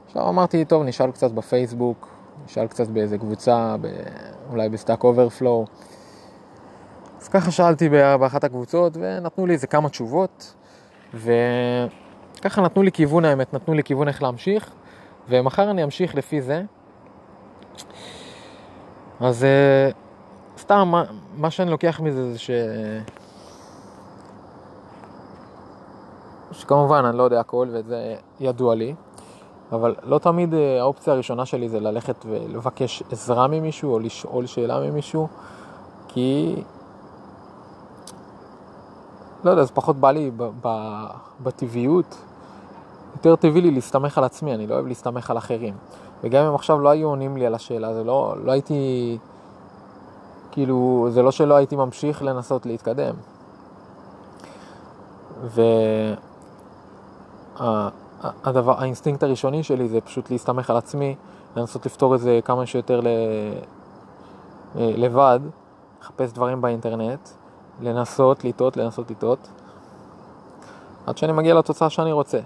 עכשיו 0.07 0.29
אמרתי, 0.29 0.65
טוב, 0.65 0.83
נשאל 0.83 1.11
קצת 1.11 1.31
בפייסבוק, 1.31 2.09
נשאל 2.45 2.67
קצת 2.67 2.88
באיזה 2.88 3.19
קבוצה, 3.19 3.76
ב... 3.81 3.87
אולי 4.50 4.69
ב 4.69 4.75
Stack 4.75 5.05
Overflow. 5.05 5.65
אז 7.21 7.29
ככה 7.29 7.50
שאלתי 7.50 7.88
באחת 7.88 8.45
הקבוצות, 8.45 8.97
ונתנו 9.00 9.47
לי 9.47 9.53
איזה 9.53 9.67
כמה 9.67 9.88
תשובות, 9.88 10.55
וככה 11.15 12.62
נתנו 12.62 12.83
לי 12.83 12.93
כיוון 12.93 13.25
האמת, 13.25 13.55
נתנו 13.55 13.75
לי 13.75 13.83
כיוון 13.83 14.09
איך 14.09 14.23
להמשיך, 14.23 14.71
ומחר 15.29 15.71
אני 15.71 15.85
אמשיך 15.85 16.15
לפי 16.15 16.43
זה. 16.43 16.62
אז 19.21 19.45
אה, 19.45 19.91
סתם, 20.59 20.88
מה, 20.91 21.05
מה 21.37 21.50
שאני 21.50 21.71
לוקח 21.71 22.00
מזה 22.00 22.33
זה 22.33 22.38
ש... 22.38 22.50
שכמובן 26.67 27.05
אני 27.05 27.19
לא 27.19 27.23
יודע 27.23 27.41
הכל 27.41 27.69
וזה 27.71 28.15
ידוע 28.41 28.75
לי, 28.75 28.95
אבל 29.73 29.95
לא 30.03 30.19
תמיד 30.19 30.55
אה, 30.55 30.81
האופציה 30.81 31.13
הראשונה 31.13 31.47
שלי 31.47 31.69
זה 31.69 31.81
ללכת 31.81 32.27
ולבקש 32.29 33.03
עזרה 33.11 33.47
ממישהו 33.47 33.93
או 33.93 33.99
לשאול 33.99 34.47
שאלה 34.47 34.81
ממישהו, 34.81 35.29
כי 36.09 36.63
לא 39.45 39.51
יודע, 39.51 39.65
זה 39.65 39.73
פחות 39.73 39.97
בא 39.97 40.11
לי 40.11 40.31
בטבעיות. 41.43 42.17
יותר 43.15 43.37
טבעי 43.37 43.61
לי 43.61 43.71
להסתמך 43.71 44.19
על 44.19 44.25
עצמי, 44.25 44.55
אני 44.55 44.67
לא 44.67 44.75
אוהב 44.75 44.87
להסתמך 44.87 45.31
על 45.31 45.39
אחרים. 45.39 45.75
וגם 46.23 46.47
אם 46.47 46.55
עכשיו 46.55 46.81
לא 46.81 46.89
היו 46.89 47.09
עונים 47.09 47.37
לי 47.37 47.47
על 47.47 47.55
השאלה, 47.55 47.95
זה 47.95 48.05
לא, 48.05 48.35
לא 48.45 48.53
הייתי, 48.53 49.19
כאילו, 50.53 51.09
זה 51.11 51.23
לא 51.23 51.31
שלא 51.31 51.55
הייתי 51.55 51.77
ממשיך 51.77 52.23
לנסות 52.23 52.67
להתקדם. 52.67 53.15
והדבר, 57.61 58.81
האינסטינקט 58.81 59.23
הראשוני 59.23 59.63
שלי 59.63 59.89
זה 59.89 60.01
פשוט 60.01 60.31
להסתמך 60.31 60.71
על 60.71 60.77
עצמי, 60.77 61.15
לנסות 61.57 61.87
לפתור 61.87 62.15
את 62.15 62.21
זה 62.21 62.41
כמה 62.45 62.67
שיותר 62.67 63.01
ל... 63.01 63.07
אה, 64.79 64.93
לבד, 64.97 65.41
לחפש 66.01 66.33
דברים 66.33 66.61
באינטרנט, 66.61 67.29
לנסות 67.81 68.45
לטעות, 68.45 68.77
לנסות 68.77 69.11
לטעות, 69.11 69.49
עד 71.07 71.19
שאני 71.19 71.33
מגיע 71.33 71.55
לתוצאה 71.55 71.91
שאני 71.91 72.13
רוצה. 72.13 72.39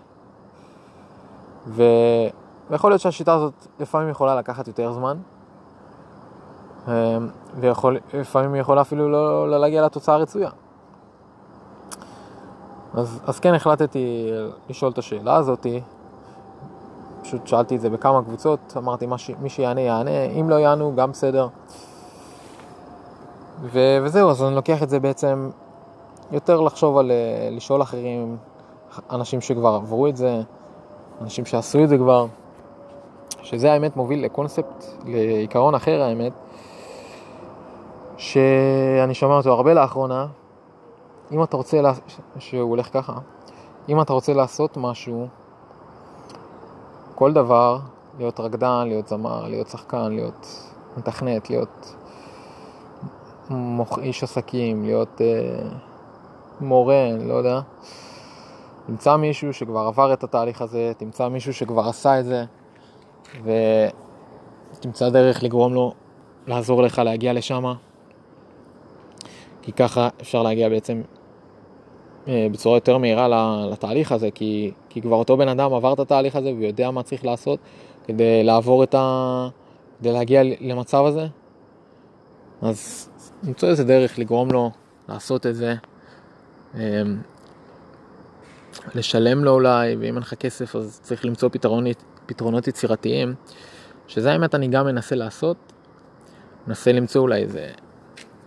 ו... 1.67 1.83
ויכול 2.71 2.90
להיות 2.90 3.00
שהשיטה 3.00 3.35
הזאת 3.35 3.67
לפעמים 3.81 4.09
יכולה 4.09 4.35
לקחת 4.35 4.69
יותר 4.69 4.93
זמן, 4.93 5.17
אמ, 6.88 6.93
ולפעמים 7.55 8.55
היא 8.55 8.61
יכולה 8.61 8.81
אפילו 8.81 9.09
לא, 9.09 9.50
לא 9.50 9.61
להגיע 9.61 9.85
לתוצאה 9.85 10.14
הרצויה. 10.14 10.50
אז, 12.94 13.20
אז 13.26 13.40
כן 13.40 13.54
החלטתי 13.54 14.30
לשאול 14.68 14.92
את 14.92 14.99
השאלה 14.99 15.37
הזאת, 15.37 15.66
פשוט 17.23 17.47
שאלתי 17.47 17.76
את 17.76 17.80
זה 17.80 17.90
בכמה 17.90 18.23
קבוצות, 18.23 18.75
אמרתי 18.76 19.06
מי 19.40 19.49
שיענה 19.49 19.80
יענה, 19.80 20.25
אם 20.40 20.50
לא 20.50 20.54
יענו 20.54 20.92
גם 20.97 21.11
בסדר. 21.11 21.49
ו- 23.62 23.99
וזהו, 24.02 24.30
אז 24.30 24.42
אני 24.42 24.54
לוקח 24.54 24.82
את 24.82 24.90
זה 24.90 25.00
בעצם 25.00 25.50
יותר 26.32 26.61
לחשוב 26.61 26.99
על 26.99 27.11
אה, 27.11 27.49
לשאול 27.50 27.82
אחרים, 27.82 28.37
אנשים 29.11 29.40
שכבר 29.40 29.75
עברו 29.75 30.06
את 30.06 30.16
זה, 30.16 30.42
אנשים 31.20 31.44
שעשו 31.44 31.85
את 31.85 31.88
זה 31.88 31.99
כבר, 31.99 32.26
שזה 33.42 33.73
האמת 33.73 33.97
מוביל 33.97 34.25
לקונספט, 34.25 34.85
לעיקרון 35.06 35.75
אחר 35.75 36.02
האמת, 36.02 36.32
שאני 38.16 39.14
שומע 39.14 39.37
אותו 39.37 39.52
הרבה 39.52 39.75
לאחרונה, 39.75 40.26
אם 41.32 41.42
אתה 41.42 41.56
רוצה, 41.56 41.80
לה... 41.82 41.92
שהוא 42.38 42.70
הולך 42.70 42.92
ככה, 42.92 43.12
אם 43.88 44.00
אתה 44.00 44.12
רוצה 44.12 44.32
לעשות 44.32 44.76
משהו, 44.76 45.28
כל 47.14 47.32
דבר, 47.32 47.78
להיות 48.18 48.40
רקדן, 48.40 48.84
להיות 48.87 49.08
זמר, 49.08 49.49
להיות 49.49 49.68
שחקן, 49.68 50.12
להיות 50.12 50.70
מתכנת, 50.96 51.50
להיות 51.50 51.94
מוח, 53.50 53.99
איש 53.99 54.22
עסקים, 54.22 54.84
להיות 54.84 55.20
אה, 55.20 55.68
מורה, 56.60 57.08
אני 57.10 57.28
לא 57.28 57.34
יודע. 57.34 57.60
תמצא 58.87 59.16
מישהו 59.16 59.52
שכבר 59.52 59.80
עבר 59.80 60.12
את 60.12 60.25
התהליך 60.25 60.62
הזה, 60.62 60.92
תמצא 60.96 61.28
מישהו 61.28 61.54
שכבר 61.54 61.88
עשה 61.88 62.20
את 62.20 62.25
זה, 62.25 62.44
ותמצא 64.75 65.08
דרך 65.08 65.42
לגרום 65.42 65.75
לו 65.75 65.92
לעזור 66.46 66.82
לך 66.82 66.99
להגיע 66.99 67.32
לשם, 67.32 67.64
כי 69.62 69.72
ככה 69.72 70.08
אפשר 70.20 70.42
להגיע 70.42 70.68
בעצם 70.68 71.02
בצורה 72.27 72.77
יותר 72.77 72.99
מהירה 72.99 73.29
לתהליך 73.73 74.12
הזה, 74.12 74.31
כי, 74.31 74.73
כי 74.89 75.03
כבר 75.03 75.17
אותו 75.17 75.37
בן 75.37 75.49
אדם 75.49 75.73
עבר 75.73 75.93
את 75.93 75.99
התהליך 75.99 76.37
הזה 76.37 76.53
והוא 76.53 76.65
יודע 76.65 76.91
מה 76.91 77.03
צריך 77.03 77.25
לעשות 77.25 77.59
כדי 78.07 78.45
לעבור 78.45 78.83
את 78.83 78.95
ה... 78.95 79.49
כדי 80.00 80.12
להגיע 80.12 80.43
למצב 80.61 81.05
הזה. 81.05 81.27
אז 82.62 83.09
למצוא 83.43 83.69
איזה 83.69 83.85
דרך 83.85 84.19
לגרום 84.19 84.50
לו 84.50 84.71
לעשות 85.09 85.47
את 85.47 85.55
זה, 85.55 85.75
אמ, 86.75 86.81
לשלם 88.95 89.45
לו 89.45 89.50
אולי, 89.50 89.97
ואם 89.97 90.03
אין 90.03 90.17
לך 90.17 90.35
כסף 90.35 90.77
אז 90.77 91.00
צריך 91.03 91.25
למצוא 91.25 91.49
פתרון, 91.49 91.85
פתרונות 92.27 92.69
יצירתיים, 92.69 93.35
שזה 94.09 94.33
האמת 94.33 94.55
אני 94.55 94.69
גם 94.69 94.87
מנסה 94.87 95.15
לעשות, 95.15 95.57
מנסה 96.67 96.93
למצוא 96.93 97.21
אולי 97.23 97.43
איזה, 97.43 97.71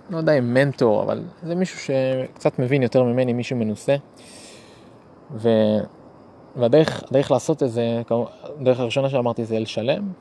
לא 0.10 0.18
יודע 0.18 0.34
אם 0.34 0.54
מנטור, 0.54 1.04
אבל 1.04 1.24
זה 1.44 1.56
מישהו 1.56 1.80
שקצת 1.80 2.60
מבין 2.60 2.84
יותר 2.84 3.04
ממני, 3.04 3.34
מישהו 3.34 3.58
מנוסה. 3.58 3.96
ו... 5.32 5.50
והדרך 6.56 7.04
הדרך 7.10 7.32
לעשות 7.32 7.64
את 7.64 7.72
זה, 7.72 8.02
הדרך 8.44 8.80
הראשונה 8.80 9.10
שאמרתי 9.10 9.46
זה 9.46 9.60
לשלם. 9.60 10.12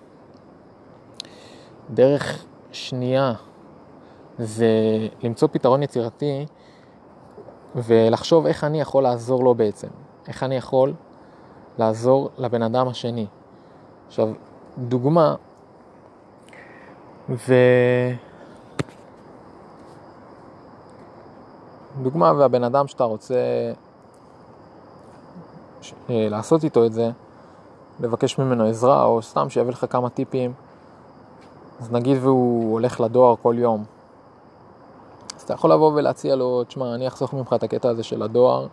דרך 1.91 2.45
שנייה 2.73 3.33
זה 4.39 4.69
למצוא 5.23 5.49
פתרון 5.53 5.83
יצירתי 5.83 6.47
ולחשוב 7.75 8.47
איך 8.47 8.65
אני 8.65 8.81
יכול 8.81 9.03
לעזור 9.03 9.45
לו 9.45 9.55
בעצם, 9.55 9.89
איך 10.29 10.43
אני 10.43 10.57
יכול 10.57 10.95
לעזור 11.79 12.31
לבן 12.39 12.63
אדם 12.63 12.89
השני. 12.89 13.27
עכשיו, 14.07 14.29
דוגמה, 14.79 15.35
ו... 17.29 17.55
דוגמה 22.03 22.33
והבן 22.37 22.65
אדם 22.65 22.89
שאתה 22.89 23.05
רוצה 23.05 23.35
אה, 26.11 26.27
לעשות 26.31 26.65
איתו 26.65 26.87
את 26.87 26.93
זה, 26.93 27.11
לבקש 28.01 28.39
ממנו 28.39 28.65
עזרה 28.65 29.05
או 29.05 29.23
סתם 29.23 29.51
שיביא 29.51 29.73
לך 29.73 29.87
כמה 29.91 30.11
טיפים, 30.11 30.53
אז 31.81 31.93
נגיד 31.93 32.19
והוא 32.21 32.73
הולך 32.73 33.01
לדואר 33.01 33.35
כל 33.43 33.55
יום, 33.59 33.85
אז 35.37 35.43
אתה 35.43 35.55
יכול 35.55 35.73
לבוא 35.73 35.93
ולהציע 35.95 36.37
לו, 36.37 36.65
תשמע, 36.65 36.95
אני 36.95 37.09
אחסוך 37.09 37.35
ממך 37.35 37.53
את 37.53 37.63
הקטע 37.63 37.89
הזה 37.89 38.03
של 38.03 38.23
הדואר, 38.23 38.67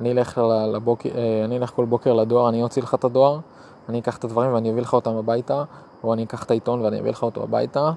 אני 0.00 0.12
אלך, 0.12 0.38
לבוקר, 0.72 1.08
אה, 1.14 1.44
אני 1.44 1.58
אלך 1.58 1.70
כל 1.70 1.84
בוקר 1.84 2.12
לדואר, 2.12 2.48
אני 2.48 2.62
אוציא 2.62 2.82
לך 2.82 2.94
את 2.94 3.04
הדואר, 3.04 3.38
אני 3.88 3.98
אקח 3.98 4.16
את 4.16 4.24
הדברים 4.24 4.54
ואני 4.54 4.70
אביא 4.70 4.82
לך 4.82 4.94
אותם 4.94 5.16
הביתה, 5.16 5.64
או 6.04 6.14
אני 6.14 6.24
אקח 6.24 6.42
את 6.42 6.50
העיתון 6.50 6.80
ואני 6.80 7.00
אביא 7.00 7.10
לך 7.10 7.22
אותו 7.22 7.42
הביתה, 7.42 7.90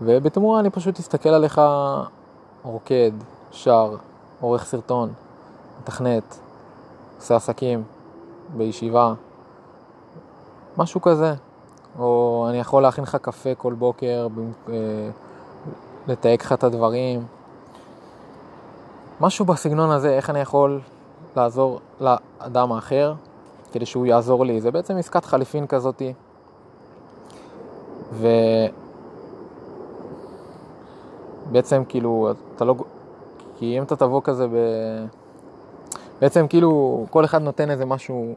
ובתמורה 0.00 0.60
אני 0.60 0.70
פשוט 0.70 0.98
אסתכל 0.98 1.28
עליך 1.28 1.60
רוקד, 2.68 3.10
שר, 3.50 3.96
עורך 4.40 4.64
סרטון, 4.64 5.12
מתכנת, 5.82 6.38
עושה 7.16 7.36
עסקים, 7.36 7.82
בישיבה, 8.56 9.14
משהו 10.76 11.00
כזה. 11.00 11.34
או 11.98 12.46
אני 12.48 12.58
יכול 12.58 12.82
להכין 12.82 13.04
לך 13.04 13.16
קפה 13.16 13.54
כל 13.54 13.72
בוקר, 13.72 14.28
אה, 14.68 14.74
לתייג 16.06 16.40
לך 16.42 16.52
את 16.52 16.64
הדברים. 16.64 17.26
משהו 19.20 19.44
בסגנון 19.44 19.90
הזה, 19.90 20.10
איך 20.10 20.30
אני 20.30 20.40
יכול 20.40 20.80
לעזור 21.36 21.80
לאדם 22.00 22.72
האחר 22.72 23.14
כדי 23.72 23.86
שהוא 23.86 24.06
יעזור 24.06 24.44
לי. 24.44 24.60
זה 24.60 24.70
בעצם 24.70 24.96
עסקת 24.96 25.24
חליפין 25.24 25.66
כזאתי. 25.66 26.12
ובעצם 31.48 31.82
כאילו, 31.88 32.30
אתה 32.56 32.64
לא... 32.64 32.74
כי 33.56 33.78
אם 33.78 33.82
אתה 33.82 33.96
תבוא 33.96 34.20
כזה 34.24 34.48
ב... 34.48 34.54
בעצם 36.20 36.46
כאילו 36.48 37.06
כל 37.10 37.24
אחד 37.24 37.42
נותן 37.42 37.70
איזה 37.70 37.86
משהו 37.86 38.34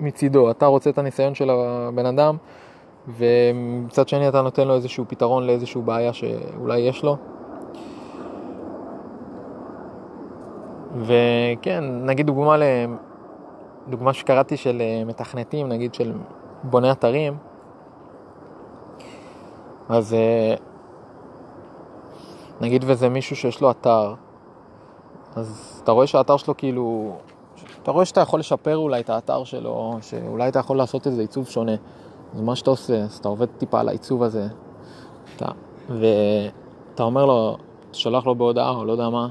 מצידו. 0.00 0.50
אתה 0.50 0.66
רוצה 0.66 0.90
את 0.90 0.98
הניסיון 0.98 1.34
של 1.34 1.50
הבן 1.50 2.06
אדם, 2.06 2.36
ומצד 3.08 4.08
שני 4.08 4.28
אתה 4.28 4.42
נותן 4.42 4.68
לו 4.68 4.74
איזשהו 4.74 5.04
פתרון 5.08 5.46
לאיזשהו 5.46 5.82
בעיה 5.82 6.12
שאולי 6.12 6.78
יש 6.78 7.04
לו. 7.04 7.16
וכן, 10.96 11.84
נגיד 12.06 12.26
דוגמה, 12.26 12.56
ל... 12.56 12.62
דוגמה 13.88 14.12
שקראתי 14.12 14.56
של 14.56 14.80
אה, 14.80 15.04
מתכנתים, 15.04 15.68
נגיד 15.68 15.94
של 15.94 16.12
בוני 16.62 16.92
אתרים, 16.92 17.36
אז 19.88 20.14
אה, 20.14 20.54
נגיד 22.60 22.84
וזה 22.86 23.08
מישהו 23.08 23.36
שיש 23.36 23.60
לו 23.60 23.70
אתר, 23.70 24.14
אז 25.36 25.80
אתה 25.84 25.92
רואה 25.92 26.06
שהאתר 26.06 26.36
שלו 26.36 26.56
כאילו, 26.56 27.16
אתה 27.82 27.90
רואה 27.90 28.04
שאתה 28.04 28.20
יכול 28.20 28.40
לשפר 28.40 28.76
אולי 28.76 29.00
את 29.00 29.10
האתר 29.10 29.44
שלו, 29.44 29.98
שאולי 30.02 30.48
אתה 30.48 30.58
יכול 30.58 30.76
לעשות 30.76 31.06
איזה 31.06 31.20
עיצוב 31.20 31.48
שונה. 31.48 31.74
אז 32.34 32.40
מה 32.40 32.56
שאתה 32.56 32.70
עושה, 32.70 32.96
אז 33.02 33.18
אתה 33.18 33.28
עובד 33.28 33.46
טיפה 33.58 33.80
על 33.80 33.88
העיצוב 33.88 34.22
הזה, 34.22 34.46
אתה, 35.36 35.46
ואתה 35.88 37.02
אומר 37.02 37.26
לו, 37.26 37.56
שולח 37.92 38.26
לו 38.26 38.34
בהודעה 38.34 38.70
או 38.70 38.84
לא 38.84 38.92
יודע 38.92 39.08
מה, 39.08 39.28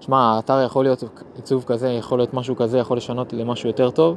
שמע, 0.00 0.18
האתר 0.18 0.62
יכול 0.64 0.84
להיות 0.84 1.04
עיצוב 1.36 1.64
כזה, 1.66 1.88
יכול 1.88 2.18
להיות 2.18 2.34
משהו 2.34 2.56
כזה, 2.56 2.78
יכול 2.78 2.96
לשנות 2.96 3.32
למשהו 3.32 3.68
יותר 3.68 3.90
טוב, 3.90 4.16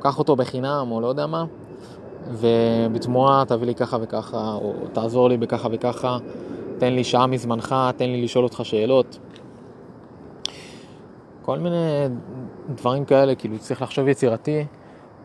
קח 0.00 0.18
אותו 0.18 0.36
בחינם 0.36 0.88
או 0.90 1.00
לא 1.00 1.06
יודע 1.06 1.26
מה, 1.26 1.44
ובתמורה 2.30 3.44
תביא 3.48 3.66
לי 3.66 3.74
ככה 3.74 3.96
וככה, 4.00 4.54
או 4.62 4.72
תעזור 4.92 5.28
לי 5.28 5.36
בככה 5.36 5.68
וככה, 5.72 6.18
תן 6.78 6.92
לי 6.92 7.04
שעה 7.04 7.26
מזמנך, 7.26 7.74
תן 7.96 8.04
לי 8.04 8.22
לשאול 8.22 8.44
אותך 8.44 8.60
שאלות. 8.62 9.18
כל 11.42 11.58
מיני 11.58 12.06
דברים 12.74 13.04
כאלה, 13.04 13.34
כאילו 13.34 13.58
צריך 13.58 13.82
לחשוב 13.82 14.08
יצירתי. 14.08 14.64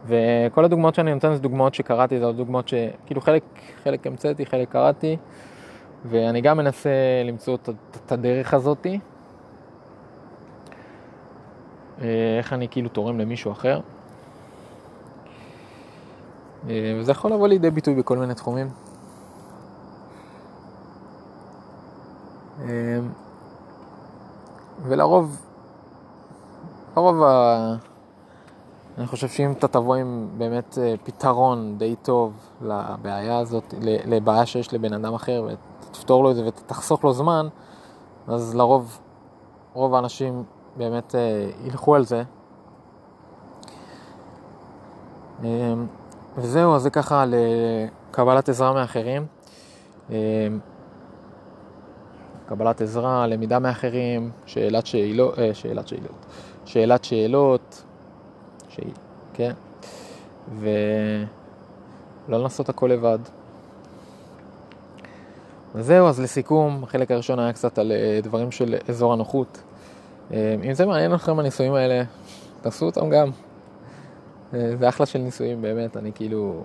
וכל 0.06 0.66
הדוגמאות 0.66 0.96
שאני 0.96 1.14
נותן 1.14 1.34
זה 1.34 1.42
דוגמאות 1.42 1.76
שקראתי, 1.76 2.20
זה 2.20 2.32
דוגמאות 2.32 2.68
שכאילו 2.68 3.22
חלק, 3.22 3.44
חלק 3.84 4.08
המצאתי, 4.08 4.46
חלק 4.46 4.72
קראתי, 4.72 5.18
ואני 6.06 6.42
גם 6.42 6.58
מנסה 6.58 6.90
למצוא 7.26 7.58
את 8.06 8.12
הדרך 8.12 8.54
הזאתי. 8.54 9.00
אה, 12.02 12.38
איך 12.38 12.54
אני 12.54 12.68
כאילו 12.68 12.90
תורם 12.90 13.20
למישהו 13.20 13.52
אחר. 13.52 13.80
אה, 16.70 16.96
וזה 17.00 17.12
יכול 17.12 17.34
לבוא 17.34 17.48
לידי 17.48 17.72
ביטוי 17.72 17.96
בכל 17.96 18.18
מיני 18.18 18.34
תחומים. 18.34 18.68
ולרוב, 24.94 25.42
לרוב 26.98 27.24
ה... 27.24 27.76
אני 28.98 29.08
חושב 29.08 29.28
שאם 29.28 29.52
אתה 29.52 29.68
תבוא 29.68 29.96
עם 29.96 30.30
באמת 30.38 30.78
פתרון 31.04 31.78
די 31.78 31.96
טוב 32.02 32.34
לבעיה 32.62 33.40
הזאת, 33.40 33.74
לבעיה 33.82 34.46
שיש 34.46 34.74
לבן 34.74 34.94
אדם 34.94 35.14
אחר, 35.14 35.48
ותפתור 35.90 36.24
לו 36.24 36.32
את 36.32 36.36
זה 36.36 36.48
ותחסוך 36.48 37.04
לו 37.04 37.14
זמן, 37.14 37.48
אז 38.28 38.56
לרוב, 38.56 39.00
רוב 39.74 39.96
האנשים 39.96 40.44
באמת 40.78 41.16
אה, 41.16 41.50
ילכו 41.64 41.96
על 41.96 42.06
זה. 42.06 42.24
אה, 45.44 45.74
וזהו, 46.38 46.76
אז 46.76 46.82
זה 46.82 46.90
ככה 46.90 47.26
לקבלת 47.28 48.50
עזרה 48.50 48.74
מאחרים. 48.74 49.26
אה, 52.54 52.58
קבלת 52.58 52.82
עזרה, 52.82 53.28
למידה 53.28 53.60
מאחרים, 53.60 54.32
שאלת 54.46 54.86
שאלות, 54.86 55.36
שאלת 55.54 55.88
שאלות, 55.88 56.26
שאלת 56.66 57.04
שאלות, 57.04 57.84
ש... 58.70 58.80
כן, 59.34 59.54
ולא 60.60 60.68
לנסות 62.28 62.70
הכל 62.70 62.88
לבד. 62.88 63.20
וזהו, 65.76 66.08
אז 66.08 66.20
לסיכום, 66.20 66.84
החלק 66.84 67.12
הראשון 67.12 67.40
היה 67.40 67.54
קצת 67.54 67.78
על 67.78 67.92
דברים 68.24 68.52
של 68.52 68.76
אזור 68.90 69.14
הנוחות. 69.14 69.62
אה, 70.32 70.56
אם 70.64 70.74
זה 70.74 70.86
מעניין 70.86 71.16
אתכם 71.16 71.40
הניסויים 71.40 71.74
האלה, 71.74 72.04
תעשו 72.62 72.86
אותם 72.86 73.10
גם. 73.10 73.30
אה, 74.54 74.76
זה 74.80 74.90
אחלה 74.90 75.06
של 75.06 75.20
ניסויים, 75.20 75.62
באמת, 75.62 75.98
אני 75.98 76.12
כאילו... 76.16 76.64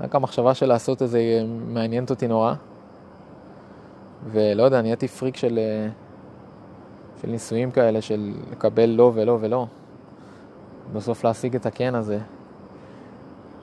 רק 0.00 0.14
המחשבה 0.14 0.54
של 0.54 0.66
לעשות 0.66 1.02
את 1.02 1.08
זה 1.08 1.20
מעניינת 1.66 2.10
אותי 2.10 2.28
נורא. 2.28 2.54
ולא 4.26 4.62
יודע, 4.62 4.82
נהייתי 4.82 5.08
פריק 5.08 5.36
של, 5.36 5.58
אה, 5.58 5.88
של 7.22 7.28
ניסויים 7.28 7.70
כאלה, 7.70 8.00
של 8.00 8.34
לקבל 8.52 8.86
לא 8.90 9.12
ולא 9.14 9.38
ולא. 9.40 9.66
בסוף 10.92 11.24
להשיג 11.24 11.56
את 11.56 11.66
הכן 11.66 11.94
הזה. 11.94 12.18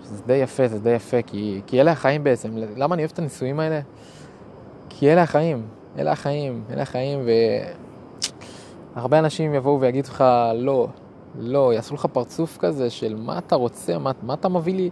זה 0.03 0.23
די 0.27 0.33
יפה, 0.33 0.67
זה 0.67 0.79
די 0.79 0.89
יפה, 0.89 1.21
כי, 1.21 1.61
כי 1.67 1.81
אלה 1.81 1.91
החיים 1.91 2.23
בעצם. 2.23 2.51
למה 2.55 2.95
אני 2.95 3.01
אוהב 3.01 3.11
את 3.13 3.19
הניסויים 3.19 3.59
האלה? 3.59 3.79
כי 4.89 5.13
אלה 5.13 5.21
החיים, 5.21 5.65
אלה 5.97 6.11
החיים, 6.11 6.63
אלה 6.69 6.81
החיים, 6.81 7.19
ו... 7.25 7.29
הרבה 8.95 9.19
אנשים 9.19 9.53
יבואו 9.53 9.81
ויגידו 9.81 10.07
לך 10.07 10.23
לא, 10.55 10.87
לא, 11.39 11.73
יעשו 11.73 11.95
לך 11.95 12.05
פרצוף 12.05 12.57
כזה 12.57 12.89
של 12.89 13.15
מה 13.15 13.37
אתה 13.37 13.55
רוצה, 13.55 13.97
מה, 13.97 14.11
מה 14.21 14.33
אתה 14.33 14.49
מביא 14.49 14.73
לי 14.73 14.89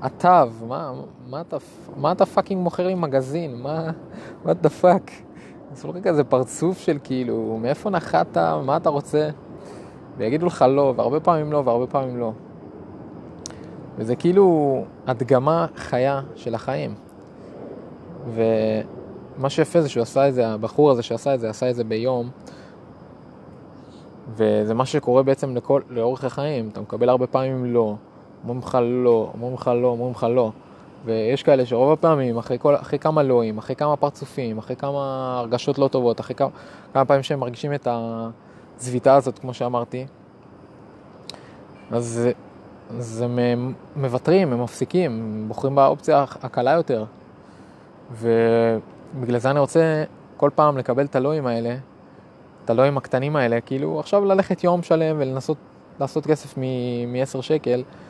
עכשיו, 0.00 0.50
מה, 0.68 0.92
מה, 1.26 1.40
אתה, 1.40 1.56
מה 1.96 2.12
אתה 2.12 2.26
פאקינג 2.26 2.62
מוכר 2.62 2.86
לי 2.86 2.94
מגזין, 2.94 3.62
מה, 3.62 3.90
what 4.44 4.66
the 4.66 4.82
fuck. 4.82 5.10
יעשו 5.70 5.88
לך 5.88 5.96
כזה 6.02 6.24
פרצוף 6.24 6.78
של 6.78 6.98
כאילו, 7.04 7.58
מאיפה 7.62 7.90
נחת, 7.90 8.36
מה 8.64 8.76
אתה 8.76 8.88
רוצה, 8.88 9.30
ויגידו 10.16 10.46
לך 10.46 10.64
לא, 10.68 10.94
והרבה 10.96 11.20
פעמים 11.20 11.52
לא, 11.52 11.62
והרבה 11.64 11.86
פעמים 11.86 12.16
לא. 12.16 12.32
וזה 13.96 14.16
כאילו 14.16 14.84
הדגמה 15.06 15.66
חיה 15.76 16.20
של 16.34 16.54
החיים. 16.54 16.94
ומה 18.34 19.50
שיפה 19.50 19.80
זה 19.80 19.88
שהוא 19.88 20.02
עשה 20.02 20.28
את 20.28 20.34
זה, 20.34 20.48
הבחור 20.48 20.90
הזה 20.90 21.02
שעשה 21.02 21.34
את 21.34 21.40
זה, 21.40 21.50
עשה 21.50 21.70
את 21.70 21.74
זה 21.74 21.84
ביום. 21.84 22.30
וזה 24.34 24.74
מה 24.74 24.86
שקורה 24.86 25.22
בעצם 25.22 25.56
לכל, 25.56 25.82
לאורך 25.88 26.24
החיים, 26.24 26.68
אתה 26.68 26.80
מקבל 26.80 27.08
הרבה 27.08 27.26
פעמים 27.26 27.64
לא, 27.64 27.94
אומרים 28.42 28.58
לך 28.58 28.78
לא, 28.82 29.30
אומרים 29.34 29.54
לך 29.54 29.70
לא, 29.74 29.88
אומרים 29.88 30.12
לך 30.12 30.26
לא. 30.30 30.50
ויש 31.04 31.42
כאלה 31.42 31.66
שרוב 31.66 31.92
הפעמים, 31.92 32.38
אחרי, 32.38 32.58
כל, 32.60 32.76
אחרי 32.76 32.98
כמה 32.98 33.22
לואים, 33.22 33.58
אחרי 33.58 33.76
כמה 33.76 33.96
פרצופים, 33.96 34.58
אחרי 34.58 34.76
כמה 34.76 35.34
הרגשות 35.38 35.78
לא 35.78 35.88
טובות, 35.88 36.20
אחרי 36.20 36.34
כמה, 36.36 36.48
כמה 36.92 37.04
פעמים 37.04 37.22
שהם 37.22 37.40
מרגישים 37.40 37.74
את 37.74 37.88
הזביטה 37.90 39.14
הזאת, 39.14 39.38
כמו 39.38 39.54
שאמרתי, 39.54 40.06
אז, 41.90 42.28
אז 42.98 43.22
הם 43.22 43.74
מוותרים, 43.96 44.52
הם 44.52 44.62
מפסיקים, 44.62 45.10
הם 45.10 45.44
בוחרים 45.48 45.74
באופציה 45.74 46.24
הקלה 46.42 46.70
יותר. 46.70 47.04
ובגלל 48.12 49.38
זה 49.38 49.50
אני 49.50 49.60
רוצה 49.60 50.04
כל 50.36 50.50
פעם 50.54 50.78
לקבל 50.78 51.04
את 51.04 51.16
הלואים 51.16 51.46
האלה, 51.46 51.76
את 52.64 52.70
הלואים 52.70 52.96
הקטנים 52.96 53.36
האלה, 53.36 53.60
כאילו 53.60 54.00
עכשיו 54.00 54.24
ללכת 54.24 54.64
יום 54.64 54.82
שלם 54.82 55.16
ולנסות 55.18 55.56
לעשות 56.00 56.26
כסף 56.26 56.58
מ-10 56.58 57.42
שקל, 57.42 57.78
אה, 57.78 58.09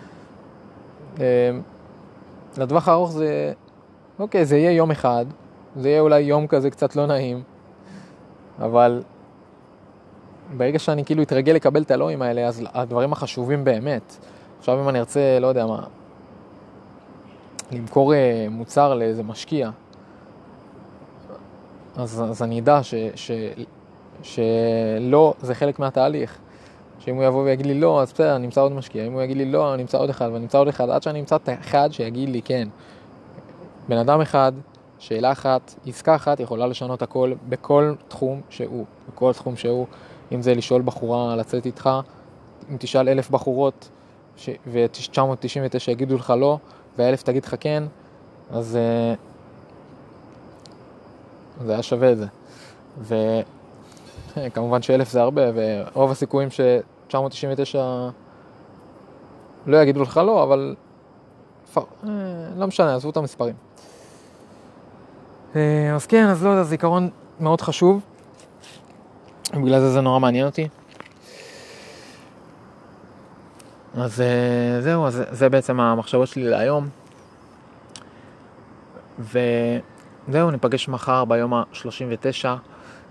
לטווח 2.58 2.88
הארוך 2.88 3.10
זה, 3.10 3.52
אוקיי, 4.18 4.44
זה 4.44 4.56
יהיה 4.56 4.70
יום 4.70 4.90
אחד, 4.90 5.24
זה 5.76 5.88
יהיה 5.88 6.00
אולי 6.00 6.20
יום 6.20 6.46
כזה 6.46 6.70
קצת 6.70 6.96
לא 6.96 7.06
נעים, 7.06 7.42
אבל 8.58 9.02
ברגע 10.56 10.78
שאני 10.78 11.04
כאילו 11.04 11.22
אתרגל 11.22 11.52
לקבל 11.52 11.82
את 11.82 11.90
הלואים 11.90 12.22
האלה, 12.22 12.46
אז 12.46 12.62
הדברים 12.72 13.12
החשובים 13.12 13.64
באמת. 13.64 14.16
עכשיו 14.58 14.82
אם 14.82 14.88
אני 14.88 14.98
ארצה, 14.98 15.38
לא 15.40 15.46
יודע 15.46 15.66
מה, 15.66 15.82
למכור 17.72 18.14
אה, 18.14 18.46
מוצר 18.50 18.94
לאיזה 18.94 19.22
משקיע, 19.22 19.70
אז, 21.96 22.22
אז 22.30 22.42
אני 22.42 22.60
אדע 22.60 22.82
ש, 22.82 22.94
ש, 23.14 23.30
שלא, 24.22 25.34
זה 25.40 25.54
חלק 25.54 25.78
מהתהליך. 25.78 26.38
שאם 27.10 27.16
הוא 27.16 27.24
יבוא 27.24 27.42
ויגיד 27.42 27.66
לי 27.66 27.80
לא, 27.80 28.02
אז 28.02 28.12
בסדר, 28.12 28.36
אני 28.36 28.46
אמצא 28.46 28.60
עוד 28.60 28.72
משקיע. 28.72 29.06
אם 29.06 29.12
הוא 29.12 29.22
יגיד 29.22 29.36
לי 29.36 29.44
לא, 29.44 29.74
אני 29.74 29.82
אמצא 29.82 29.98
עוד 29.98 30.10
אחד, 30.10 30.30
ואני 30.32 30.44
אמצא 30.44 30.58
עוד 30.58 30.68
אחד, 30.68 30.90
עד 30.90 31.02
שאני 31.02 31.20
אמצא 31.20 31.36
את 31.36 31.48
האחד 31.48 31.88
שיגיד 31.92 32.28
לי 32.28 32.42
כן. 32.42 32.68
בן 33.88 33.96
אדם 33.96 34.20
אחד, 34.20 34.52
שאלה 34.98 35.32
אחת, 35.32 35.74
עסקה 35.86 36.14
אחת 36.14 36.40
יכולה 36.40 36.66
לשנות 36.66 37.02
הכל 37.02 37.32
בכל 37.48 37.94
תחום 38.08 38.40
שהוא. 38.50 38.84
בכל 39.08 39.32
תחום 39.32 39.56
שהוא. 39.56 39.86
אם 40.32 40.42
זה 40.42 40.54
לשאול 40.54 40.82
בחורה 40.82 41.36
לצאת 41.36 41.66
איתך, 41.66 41.90
אם 42.70 42.76
תשאל 42.78 43.08
אלף 43.08 43.30
בחורות 43.30 43.88
ש... 44.36 44.50
ו-999 44.66 45.90
יגידו 45.90 46.16
לך 46.16 46.30
לא, 46.30 46.58
והאלף 46.98 47.22
תגיד 47.22 47.44
לך 47.44 47.54
כן, 47.60 47.82
אז 48.50 48.78
uh, 51.60 51.64
זה 51.64 51.72
היה 51.72 51.82
שווה 51.82 52.12
את 52.12 52.18
זה. 52.18 52.26
ו... 52.98 53.14
כמובן 54.54 54.82
שאלף 54.82 55.10
זה 55.10 55.20
הרבה, 55.20 55.42
ורוב 55.54 56.10
הסיכויים 56.10 56.48
ש-999 57.10 57.78
לא 59.66 59.76
יגידו 59.82 60.02
לך 60.02 60.16
לא, 60.16 60.42
אבל. 60.42 60.74
אה, 61.76 61.82
לא 62.56 62.66
משנה, 62.66 62.94
עזבו 62.94 63.10
את 63.10 63.16
המספרים. 63.16 63.54
אה, 65.56 65.94
אז 65.94 66.06
כן, 66.06 66.26
אז 66.26 66.44
לא 66.44 66.50
יודע, 66.50 66.62
זיכרון 66.62 67.10
מאוד 67.40 67.60
חשוב, 67.60 68.00
בגלל 69.54 69.80
זה 69.80 69.90
זה 69.90 70.00
נורא 70.00 70.18
מעניין 70.18 70.46
אותי. 70.46 70.68
אז 73.94 74.20
אה, 74.20 74.80
זהו, 74.80 75.06
אז 75.06 75.22
זה 75.30 75.48
בעצם 75.48 75.80
המחשבות 75.80 76.28
שלי 76.28 76.44
להיום. 76.44 76.88
וזהו, 79.18 80.50
ניפגש 80.50 80.88
מחר 80.88 81.24
ביום 81.24 81.54
ה-39. 81.54 82.46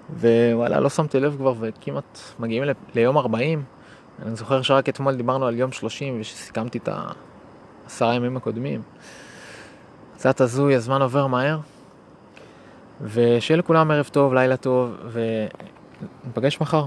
ווואלה, 0.10 0.80
לא 0.80 0.90
שמתי 0.90 1.20
לב 1.20 1.36
כבר, 1.38 1.54
וכמעט 1.60 2.20
מגיעים 2.40 2.64
ליום 2.96 3.18
40. 3.18 3.64
אני 4.26 4.36
זוכר 4.36 4.62
שרק 4.62 4.90
אתמול 4.90 5.16
דיברנו 5.16 5.48
על 5.48 5.56
יום 5.56 5.72
30, 5.72 6.22
ושסיכמתי 6.22 6.78
את 6.78 6.90
העשרה 6.92 8.16
ימים 8.16 8.38
הקודמים. 8.38 8.82
קצת 10.14 10.42
הזוי, 10.42 10.76
הזמן 10.76 11.02
עובר 11.02 11.28
מהר. 11.28 11.60
ושיהיה 13.02 13.58
לכולם 13.58 13.92
ערב 13.92 14.10
טוב, 14.12 14.34
לילה 14.34 14.58
טוב, 14.58 14.96
וניפגש 16.26 16.62
מחר. 16.62 16.86